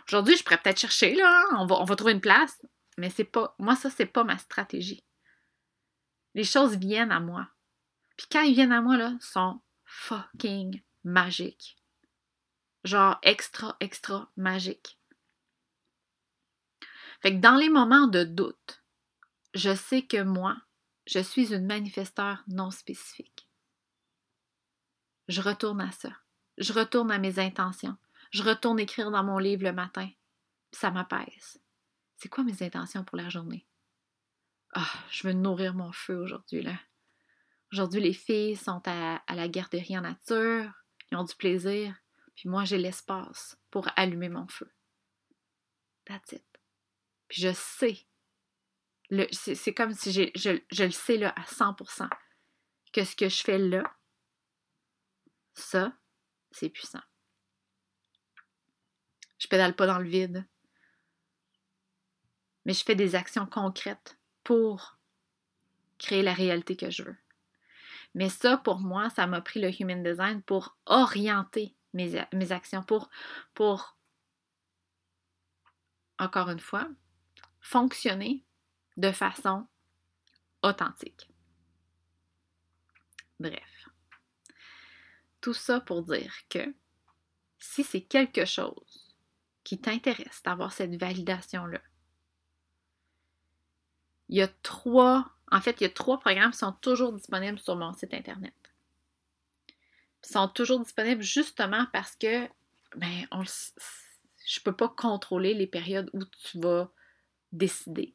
[0.09, 2.59] aujourd'hui, je pourrais peut-être chercher, là, on va, on va trouver une place.
[2.97, 5.05] Mais c'est pas, moi, ça, c'est pas ma stratégie.
[6.35, 7.49] Les choses viennent à moi.
[8.21, 11.79] Puis quand ils viennent à moi, là, sont fucking magiques.
[12.85, 14.99] Genre extra, extra magiques.
[17.23, 18.85] Fait que dans les moments de doute,
[19.55, 20.57] je sais que moi,
[21.07, 23.51] je suis une manifesteur non spécifique
[25.31, 26.11] je retourne à ça.
[26.59, 27.97] Je retourne à mes intentions.
[28.33, 30.09] Je retourne écrire dans mon livre le matin.
[30.73, 31.61] Ça m'apaise.
[32.17, 33.67] C'est quoi mes intentions pour la journée?
[34.75, 36.75] Ah, je veux nourrir mon feu aujourd'hui, là.
[37.73, 40.73] Aujourd'hui, les filles sont à, la garderie en nature,
[41.11, 41.95] ils ont du plaisir,
[42.35, 44.71] puis moi, j'ai l'espace pour allumer mon feu.
[46.05, 46.45] That's it.
[47.29, 48.07] Puis je sais,
[49.33, 52.09] c'est comme si je, le sais là à 100%,
[52.93, 53.85] que ce que je fais là,
[55.55, 55.93] ça,
[56.51, 57.03] c'est puissant.
[59.39, 60.45] Je pédale pas dans le vide,
[62.65, 64.99] mais je fais des actions concrètes pour
[65.99, 67.17] créer la réalité que je veux.
[68.15, 72.17] Mais ça, pour moi, ça m'a pris le Human Design pour orienter mes,
[72.53, 73.11] actions, pour,
[73.55, 73.97] pour,
[76.19, 76.89] encore une fois,
[77.61, 78.45] fonctionner
[78.97, 79.67] de façon
[80.63, 81.31] authentique.
[83.39, 83.89] Bref.
[85.41, 86.75] Tout ça pour dire que
[87.59, 89.17] si c'est quelque chose
[89.65, 91.81] qui t'intéresse d'avoir cette validation-là,
[94.31, 97.59] il y a trois, en fait, il y a trois programmes qui sont toujours disponibles
[97.59, 98.55] sur mon site internet.
[100.25, 102.47] Ils sont toujours disponibles justement parce que,
[102.95, 103.27] ben,
[104.47, 106.91] je peux pas contrôler les périodes où tu vas
[107.51, 108.15] décider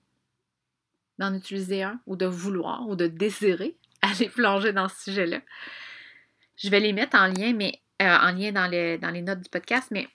[1.19, 5.41] d'en utiliser un ou de vouloir ou de désirer aller plonger dans ce sujet-là.
[6.55, 8.69] Je vais les mettre en lien, mais euh, en lien dans,
[9.01, 10.07] dans les notes du podcast, mais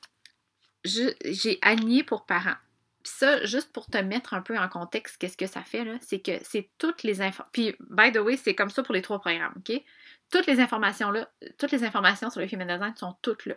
[0.83, 2.57] j'ai aligné pour parents.
[3.03, 5.95] Puis ça, juste pour te mettre un peu en contexte, qu'est-ce que ça fait, là,
[6.01, 7.45] c'est que c'est toutes les infos.
[7.53, 9.83] Puis, by the way, c'est comme ça pour les trois programmes, OK?
[10.31, 13.55] Toutes les informations là, toutes les informations sur le Human Design sont toutes là.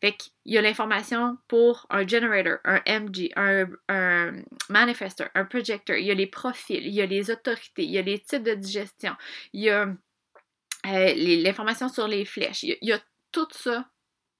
[0.00, 4.32] Fait qu'il y a l'information pour un generator, un MG, un, un
[4.68, 7.98] manifester, un projector, il y a les profils, il y a les autorités, il y
[7.98, 9.14] a les types de digestion,
[9.52, 9.86] il y a
[10.86, 12.62] euh, l'information sur les flèches.
[12.62, 13.00] Il y, a,
[13.32, 13.88] tout ça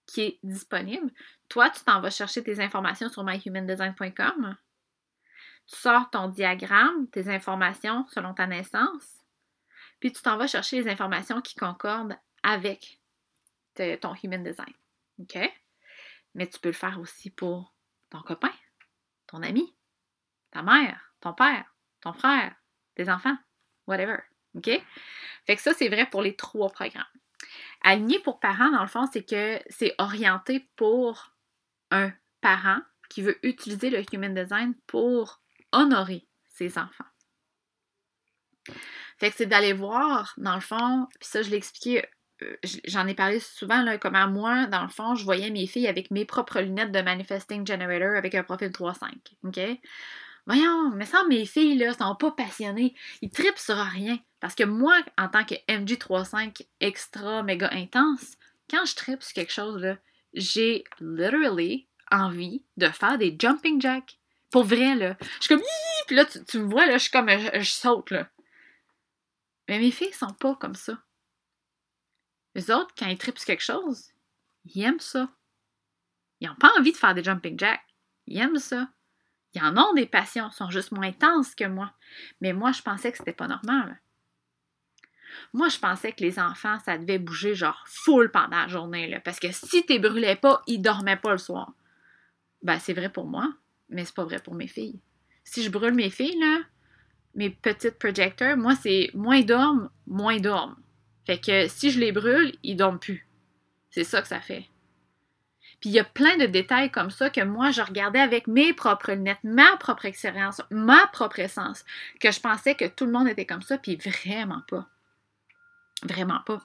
[0.07, 1.11] qui est disponible.
[1.49, 4.57] Toi, tu t'en vas chercher tes informations sur myhumandesign.com.
[5.66, 9.25] Tu sors ton diagramme, tes informations selon ta naissance,
[9.99, 13.01] puis tu t'en vas chercher les informations qui concordent avec
[14.01, 14.73] ton human design.
[15.19, 15.38] OK?
[16.35, 17.75] Mais tu peux le faire aussi pour
[18.11, 18.53] ton copain,
[19.27, 19.75] ton ami,
[20.51, 21.64] ta mère, ton père,
[22.01, 22.55] ton frère,
[22.95, 23.37] tes enfants,
[23.87, 24.19] whatever.
[24.55, 24.71] OK?
[25.47, 27.05] Fait que ça, c'est vrai pour les trois programmes.
[27.83, 31.33] Aligné pour parents, dans le fond, c'est que c'est orienté pour
[31.91, 35.41] un parent qui veut utiliser le Human Design pour
[35.73, 37.05] honorer ses enfants.
[39.19, 42.05] Fait que c'est d'aller voir, dans le fond, puis ça, je l'ai expliqué,
[42.43, 45.87] euh, j'en ai parlé souvent, là, comment moi, dans le fond, je voyais mes filles
[45.87, 49.12] avec mes propres lunettes de Manifesting Generator avec un profil 3-5.
[49.45, 49.61] OK?
[50.47, 52.95] Voyons, mais ça, mes filles, là, sont pas passionnées.
[53.21, 54.19] Ils tripent sur rien.
[54.41, 58.37] Parce que moi, en tant que MG35 extra méga intense,
[58.71, 59.97] quand je tripe sur quelque chose, là,
[60.35, 64.19] j'ai literally envie de faire des jumping jacks.
[64.51, 65.17] Pour vrai, là.
[65.21, 65.65] Je suis comme,
[66.07, 68.29] puis là, tu, me vois, là, je suis comme, je, saute, là.
[69.69, 70.99] Mais mes filles sont pas comme ça.
[72.55, 74.13] Les autres, quand ils tripent sur quelque chose,
[74.65, 75.29] ils aiment ça.
[76.41, 77.85] Ils n'ont pas envie de faire des jumping jacks.
[78.27, 78.89] Ils aiment ça.
[79.57, 81.90] Ils en ont des passions, sont juste moins intenses que moi.
[82.42, 83.99] Mais moi, je pensais que c'était pas normal.
[85.55, 89.40] Moi, je pensais que les enfants, ça devait bouger genre full pendant la journée, parce
[89.40, 91.73] que si tu brûlais pas, ils dormaient pas le soir.
[92.62, 93.51] ben c'est vrai pour moi,
[93.88, 95.01] mais c'est pas vrai pour mes filles.
[95.42, 96.38] Si je brûle mes filles,
[97.35, 100.77] mes petites projecteurs, moi, c'est moins dorment, moins dorment.
[101.25, 103.27] Fait que si je les brûle, ils dorment plus.
[103.88, 104.66] C'est ça que ça fait.
[105.81, 108.73] Puis il y a plein de détails comme ça que moi, je regardais avec mes
[108.73, 111.85] propres lunettes, ma propre expérience, ma propre essence,
[112.21, 114.87] que je pensais que tout le monde était comme ça, puis vraiment pas.
[116.03, 116.61] Vraiment pas.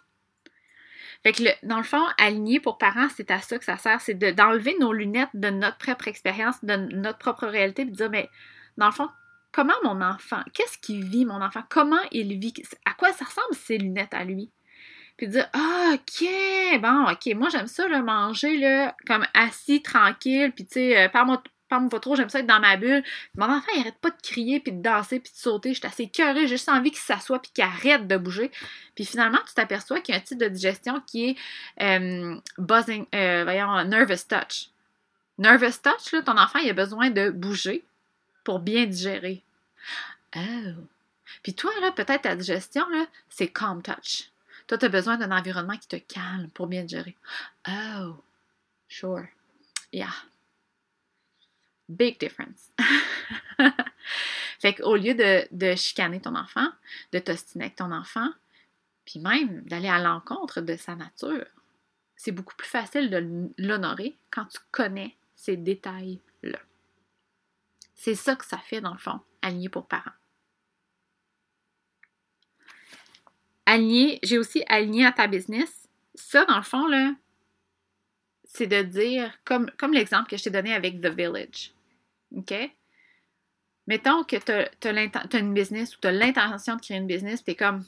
[1.24, 4.16] Fait que, dans le fond, aligner pour parents, c'est à ça que ça sert, c'est
[4.16, 8.30] d'enlever nos lunettes de notre propre expérience, de notre propre réalité, puis de dire, mais
[8.78, 9.10] dans le fond,
[9.52, 12.54] comment mon enfant, qu'est-ce qu'il vit, mon enfant, comment il vit,
[12.86, 14.50] à quoi ça ressemble ces lunettes à lui?
[15.18, 16.28] Puis dire, ah, ok,
[16.82, 21.10] bon, ok, moi j'aime ça, le manger, là, comme assis, tranquille, puis tu sais, euh,
[21.10, 21.42] parle-moi
[21.90, 23.04] pas trop, j'aime ça être dans ma bulle.
[23.36, 25.74] Mon enfant, il arrête pas de crier, puis de danser, puis de sauter.
[25.74, 28.52] Je suis assez curée, j'ai juste envie qu'il s'assoie, puis qu'il arrête de bouger.
[28.96, 31.36] Puis finalement, tu t'aperçois qu'il y a un type de digestion qui est
[31.82, 34.70] euh, buzzing, euh, voyons, nervous touch.
[35.38, 37.84] Nervous touch, là, ton enfant, il a besoin de bouger
[38.44, 39.42] pour bien digérer.
[40.36, 40.40] Oh.
[41.44, 44.30] Puis toi, là, peut-être ta digestion, là, c'est calm touch.
[44.68, 47.18] Toi, tu as besoin d'un environnement qui te calme pour bien digérer.
[47.68, 48.16] Oh,
[48.88, 49.28] sure.
[49.92, 50.14] Yeah.
[51.90, 52.70] Big difference.
[54.60, 56.68] fait qu'au lieu de, de, chicaner ton enfant,
[57.12, 58.30] de t'ostiner avec ton enfant,
[59.06, 61.46] puis même d'aller à l'encontre de sa nature,
[62.16, 66.60] c'est beaucoup plus facile de l'honorer quand tu connais ces détails-là.
[67.96, 70.12] C'est ça que ça fait, dans le fond, aligner pour parents.
[73.66, 75.88] Aligner, j'ai aussi aligné à ta business.
[76.16, 77.14] Ça, dans le fond, là,
[78.44, 81.74] c'est de dire, comme, comme l'exemple que je t'ai donné avec The Village.
[82.36, 82.54] OK?
[83.88, 87.52] Mettons que tu as, une business ou tu as l'intention de créer une business, tu
[87.52, 87.84] es comme,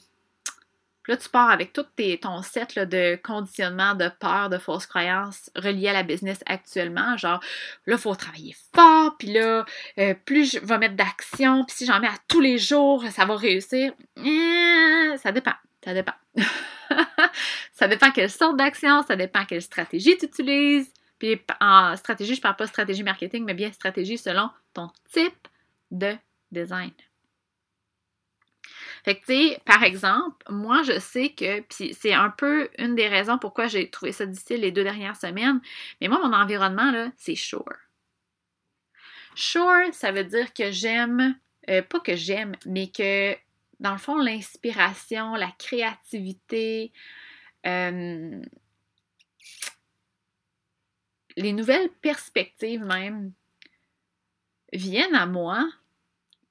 [1.06, 1.84] là, tu pars avec tout
[2.20, 7.16] ton set de conditionnement, de peur, de fausses croyances reliées à la business actuellement.
[7.16, 7.40] Genre,
[7.86, 9.64] là, il faut travailler fort, puis là,
[9.98, 13.24] euh, plus je vais mettre d'action, puis si j'en mets à tous les jours, ça
[13.24, 13.92] va réussir.
[14.24, 15.54] Eh, ça dépend.
[15.84, 16.14] Ça dépend.
[17.72, 20.90] ça dépend quelle sorte d'action, ça dépend quelle stratégie tu utilises.
[21.18, 25.48] Puis en stratégie, je parle pas stratégie marketing, mais bien stratégie selon ton type
[25.90, 26.16] de
[26.50, 26.90] design.
[29.04, 32.94] Fait que, tu sais, par exemple, moi, je sais que, puis c'est un peu une
[32.94, 35.60] des raisons pourquoi j'ai trouvé ça difficile les deux dernières semaines,
[36.00, 37.64] mais moi, mon environnement, là, c'est Sure.
[39.34, 41.38] Sure, ça veut dire que j'aime,
[41.68, 43.36] euh, pas que j'aime, mais que,
[43.80, 46.92] dans le fond, l'inspiration, la créativité,
[47.66, 48.40] euh,
[51.36, 53.32] les nouvelles perspectives même
[54.72, 55.68] viennent à moi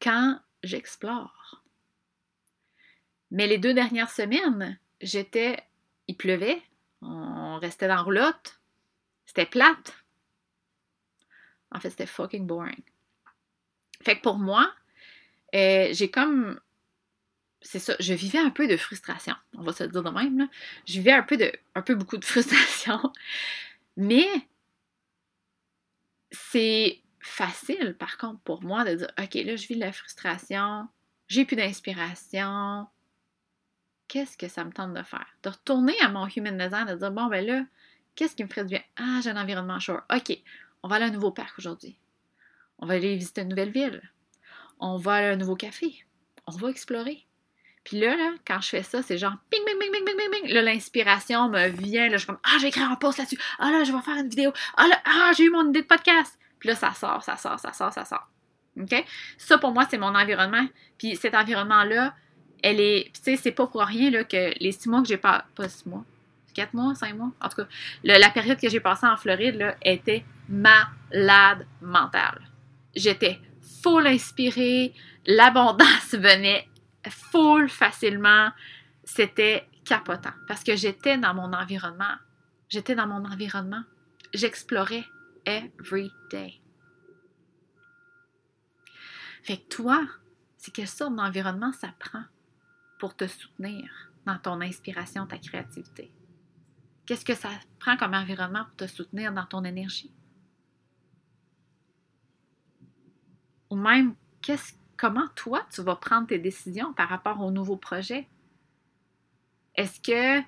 [0.01, 1.42] quand j'explore.
[3.33, 5.61] Mais les deux dernières semaines, j'étais.
[6.07, 6.61] Il pleuvait,
[7.01, 8.59] on restait dans la roulotte,
[9.25, 10.03] c'était plate.
[11.71, 12.83] En fait, c'était fucking boring.
[14.03, 14.71] Fait que pour moi,
[15.55, 16.59] euh, j'ai comme.
[17.61, 20.37] C'est ça, je vivais un peu de frustration, on va se le dire de même.
[20.37, 20.47] Là.
[20.85, 21.51] Je vivais un peu de.
[21.73, 23.11] un peu beaucoup de frustration.
[23.97, 24.27] Mais
[26.29, 30.87] c'est facile, par contre, pour moi de dire OK, là, je vis de la frustration,
[31.27, 32.87] j'ai plus d'inspiration,
[34.07, 35.27] qu'est-ce que ça me tente de faire?
[35.43, 37.63] De retourner à mon human design, de dire, bon, ben là,
[38.15, 38.83] qu'est-ce qui me ferait du bien?
[38.97, 40.03] Ah, j'ai un environnement short.
[40.13, 40.37] OK,
[40.83, 41.97] on va aller à un nouveau parc aujourd'hui.
[42.79, 44.01] On va aller visiter une nouvelle ville.
[44.79, 46.05] On va aller à un nouveau café.
[46.47, 47.25] On va explorer.
[47.83, 50.53] Puis là, là, quand je fais ça, c'est genre ping, ping, ping, ping, ping, ping.
[50.53, 52.07] Là, l'inspiration me vient.
[52.07, 53.39] Là, je suis comme, ah, j'ai écrit un post là-dessus.
[53.59, 54.53] Ah, là, je vais faire une vidéo.
[54.77, 56.37] Ah, là, ah, j'ai eu mon idée de podcast.
[56.59, 58.29] Puis là, ça sort, ça sort, ça sort, ça sort.
[58.79, 59.05] OK?
[59.37, 60.65] Ça, pour moi, c'est mon environnement.
[60.97, 62.15] Puis cet environnement-là,
[62.63, 63.11] elle est.
[63.13, 65.45] Tu sais, c'est pas pour rien là, que les six mois que j'ai pas.
[65.53, 66.03] Pas six mois.
[66.53, 67.31] Quatre mois, cinq mois.
[67.41, 67.67] En tout cas,
[68.03, 72.41] la période que j'ai passée en Floride là, était malade mentale.
[72.95, 73.39] J'étais
[73.83, 74.93] full inspirée.
[75.25, 76.67] L'abondance venait
[77.09, 78.49] full facilement.
[79.03, 82.15] C'était capotant parce que j'étais dans mon environnement.
[82.69, 83.83] J'étais dans mon environnement.
[84.33, 85.03] J'explorais
[85.45, 86.53] every day.
[89.43, 90.01] Fait que toi,
[90.57, 92.23] c'est quelle sorte d'environnement ça prend?
[93.03, 93.83] Pour te soutenir
[94.25, 96.09] dans ton inspiration, ta créativité?
[97.05, 100.09] Qu'est-ce que ça prend comme environnement pour te soutenir dans ton énergie?
[103.69, 104.15] Ou même,
[104.95, 108.25] comment toi, tu vas prendre tes décisions par rapport au nouveau projet?
[109.75, 110.39] Est-ce que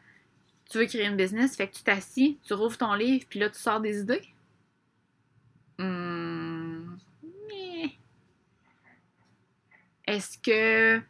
[0.69, 3.49] tu veux créer une business, fait que tu t'assis, tu rouvres ton livre, puis là,
[3.49, 4.33] tu sors des idées?
[5.77, 6.95] Hmm.
[10.07, 11.03] Est-ce que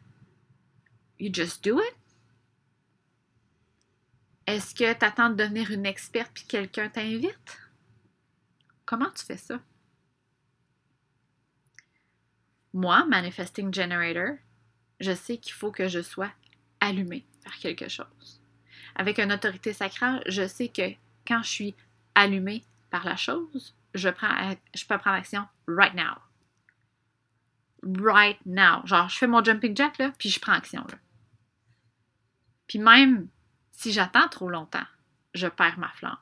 [1.18, 1.94] you just do it?
[4.46, 7.58] Est-ce que tu attends de devenir une experte puis quelqu'un t'invite?
[8.84, 9.60] Comment tu fais ça?
[12.76, 14.36] moi, Manifesting Generator,
[15.00, 16.30] je sais qu'il faut que je sois
[16.80, 18.42] allumée par quelque chose.
[18.94, 20.90] Avec une autorité sacrale, je sais que
[21.26, 21.74] quand je suis
[22.14, 26.20] allumée par la chose, je, prends, je peux prendre action right now.
[27.82, 28.84] Right now.
[28.84, 30.98] Genre, je fais mon jumping jack, là, puis je prends action, là.
[32.66, 33.28] Puis même
[33.72, 34.86] si j'attends trop longtemps,
[35.34, 36.16] je perds ma flamme.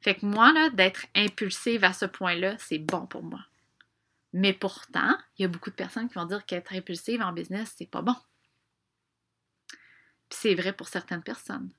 [0.00, 3.40] Fait que moi, d'être impulsive à ce point-là, c'est bon pour moi.
[4.34, 7.72] Mais pourtant, il y a beaucoup de personnes qui vont dire qu'être impulsive en business,
[7.76, 8.16] c'est pas bon.
[10.28, 11.72] Puis c'est vrai pour certaines personnes.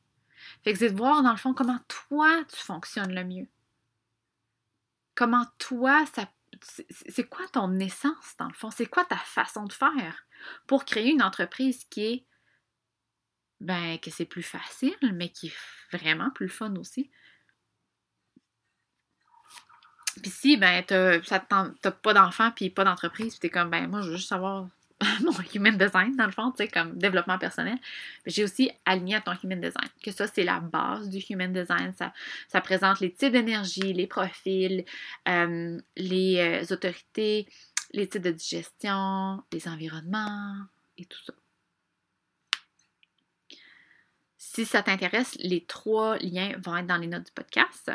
[0.64, 3.48] Fait que c'est de voir, dans le fond, comment toi, tu fonctionnes le mieux.
[5.14, 6.28] Comment toi, ça.
[6.90, 8.72] C'est quoi ton essence, dans le fond?
[8.72, 10.26] C'est quoi ta façon de faire
[10.68, 12.26] pour créer une entreprise qui est.
[13.66, 17.10] Ben, que c'est plus facile, mais qui est vraiment plus fun aussi.
[20.22, 24.12] Puis si, ben, t'as pas d'enfant puis pas d'entreprise, puis t'es comme, ben, moi, je
[24.12, 24.68] veux juste savoir
[25.22, 27.80] mon human design, dans le fond, tu sais, comme développement personnel.
[28.28, 31.92] J'ai aussi aligné à ton human design, que ça, c'est la base du human design.
[32.48, 34.86] Ça, présente les types d'énergie, les profils,
[35.28, 37.48] euh, les euh, autorités,
[37.94, 40.56] les types de digestion, les environnements
[41.00, 41.34] et tout ça.
[44.56, 47.92] Si ça t'intéresse, les trois liens vont être dans les notes du podcast.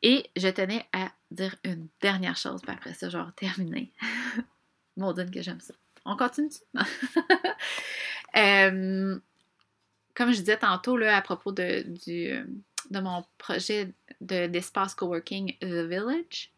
[0.00, 3.92] Et je tenais à dire une dernière chose, puis après ça, je vais terminer.
[4.96, 5.74] Maudine que j'aime ça.
[6.04, 6.48] On continue
[8.36, 9.18] euh,
[10.14, 11.86] comme je disais tantôt là, à propos de
[12.92, 16.52] mon projet d'espace coworking The Village,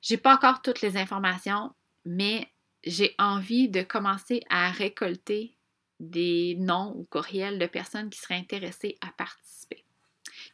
[0.00, 1.74] j'ai pas encore toutes les informations,
[2.06, 2.50] mais
[2.82, 5.57] j'ai envie de commencer à récolter
[6.00, 9.84] des noms ou courriels de personnes qui seraient intéressées à participer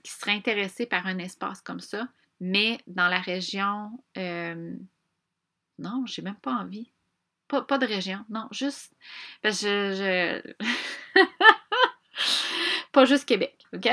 [0.04, 2.06] qui seraient intéressés par un espace comme ça,
[2.38, 3.90] mais dans la région.
[4.16, 4.76] Euh,
[5.78, 6.92] non, j'ai même pas envie.
[7.48, 8.92] Pas, de région, non, juste.
[9.42, 10.40] Parce je.
[12.92, 13.88] pas juste Québec, OK?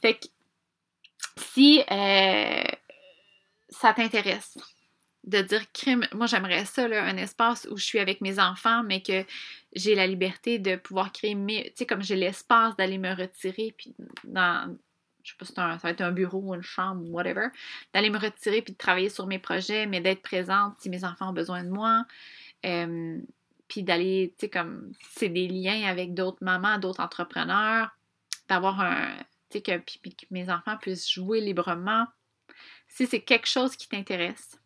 [0.00, 0.26] Fait que
[1.36, 2.64] si euh,
[3.68, 4.58] ça t'intéresse
[5.26, 8.82] de dire crime, moi j'aimerais ça, là, un espace où je suis avec mes enfants,
[8.84, 9.24] mais que
[9.74, 11.64] j'ai la liberté de pouvoir créer mes.
[11.64, 14.76] Tu sais, comme j'ai l'espace d'aller me retirer, puis dans,
[15.24, 17.48] je sais pas si ça va être un bureau ou une chambre ou whatever,
[17.92, 21.30] d'aller me retirer puis de travailler sur mes projets, mais d'être présente si mes enfants
[21.30, 22.04] ont besoin de moi.
[22.64, 23.18] Euh,
[23.68, 27.90] puis d'aller, tu sais, comme, c'est des liens avec d'autres mamans, d'autres entrepreneurs,
[28.48, 29.16] d'avoir un,
[29.50, 29.80] tu sais, que,
[30.30, 32.06] mes enfants puissent jouer librement.
[32.86, 34.60] Si c'est quelque chose qui t'intéresse,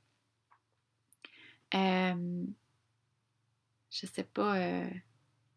[1.75, 2.45] euh,
[3.91, 4.89] je sais pas, euh,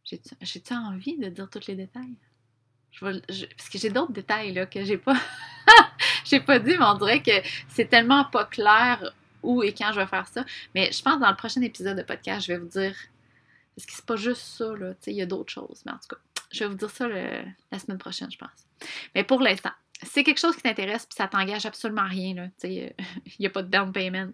[0.04, 2.16] j'ai-tu envie de dire tous les détails?
[3.00, 5.16] parce que j'ai d'autres détails là, que j'ai pas,
[6.26, 7.32] j'ai pas dit, mais on dirait que
[7.68, 10.46] c'est tellement pas clair où et quand je vais faire ça.
[10.74, 12.96] Mais je pense que dans le prochain épisode de podcast, je vais vous dire.
[13.76, 14.94] Parce que c'est pas juste ça, là.
[15.08, 15.82] Il y a d'autres choses.
[15.86, 18.68] Mais en tout cas, je vais vous dire ça la semaine prochaine, je pense.
[19.16, 19.72] Mais pour l'instant,
[20.02, 22.94] c'est quelque chose qui t'intéresse puis ça t'engage absolument rien, là, il
[23.40, 24.32] n'y a pas de down payment.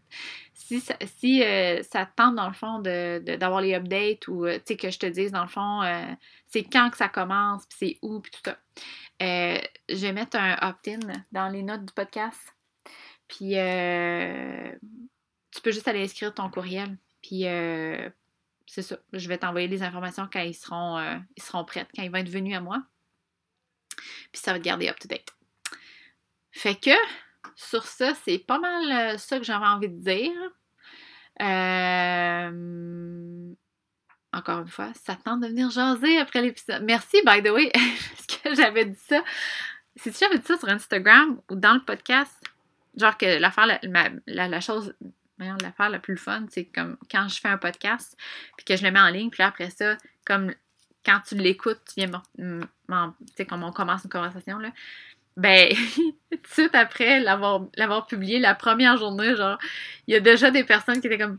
[0.53, 4.59] Si ça, si, euh, ça te tente, dans le fond, d'avoir les updates ou euh,
[4.59, 6.13] que je te dise, dans le fond, euh,
[6.47, 8.57] c'est quand que ça commence, puis c'est où, puis tout ça.
[9.19, 10.99] je vais mettre un opt-in
[11.31, 12.39] dans les notes du podcast.
[13.27, 13.53] Puis
[15.51, 16.97] tu peux juste aller inscrire ton courriel.
[17.21, 17.43] Puis
[18.65, 18.97] c'est ça.
[19.13, 20.99] Je vais t'envoyer les informations quand ils seront,
[21.35, 22.81] ils seront prêts, quand ils vont être venus à moi.
[24.31, 25.38] Puis ça va te garder up-to-date.
[26.59, 26.91] Fait que,
[27.55, 30.33] sur ça, c'est pas mal euh, ça que j'avais envie de dire.
[31.41, 32.51] Euh,
[34.33, 36.83] encore une fois, ça tente de venir jaser après l'épisode.
[36.83, 39.23] Merci, by the way, parce que j'avais dit ça.
[39.95, 42.35] Si tu avais dit ça sur Instagram ou dans le podcast,
[42.97, 43.79] genre que l'affaire, la,
[44.27, 44.93] la, la, chose,
[45.37, 48.17] l'affaire la plus fun, c'est comme quand je fais un podcast,
[48.57, 49.95] puis que je le mets en ligne, puis après ça,
[50.25, 50.53] comme
[51.05, 52.67] quand tu l'écoutes, tu viens, tu
[53.35, 54.71] sais, comme on commence une conversation, là,
[55.39, 55.69] ben,
[56.31, 59.57] tout suite après l'avoir publié la première journée, genre,
[60.07, 61.37] il y a déjà des personnes qui étaient comme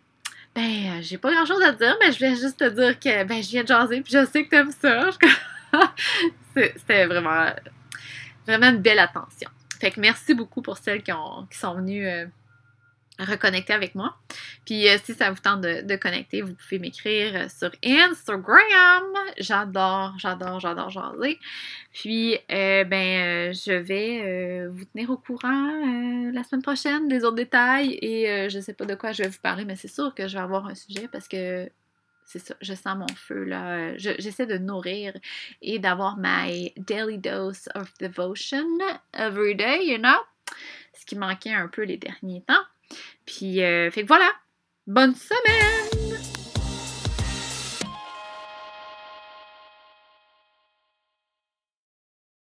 [0.54, 3.24] ben, euh, j'ai pas grand chose à dire, mais je voulais juste te dire que
[3.24, 5.10] ben je viens de jaser puis je sais que t'aimes ça.
[6.56, 7.50] C'était vraiment
[8.46, 9.48] vraiment une belle attention.
[9.80, 12.26] Fait que merci beaucoup pour celles qui, ont, qui sont venues euh,
[13.24, 14.16] reconnecter avec moi.
[14.64, 19.04] Puis euh, si ça vous tente de, connecter, vous pouvez m'écrire euh, sur Instagram.
[19.38, 21.38] J'adore, j'adore, j'adore jaser.
[21.92, 27.98] Puis euh, ben je vais vous tenir au courant la semaine prochaine des autres détails
[28.00, 30.34] et je sais pas de quoi je vais vous parler, mais c'est sûr que je
[30.36, 31.68] vais avoir un sujet parce que
[32.24, 33.96] c'est ça, je sens mon feu là.
[33.96, 35.14] J'essaie de nourrir
[35.62, 38.78] et d'avoir my daily dose of devotion
[39.12, 40.20] every day, you know?
[40.94, 42.62] Ce qui manquait un peu les derniers temps.
[43.26, 44.30] Puis, euh, fait que voilà.
[44.86, 46.09] Bonne semaine!